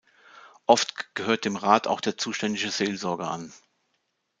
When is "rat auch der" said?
1.57-2.17